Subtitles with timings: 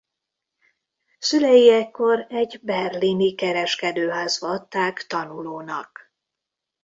[1.19, 6.13] Szülei ekkor egy berlini kereskedőházba adták tanulónak.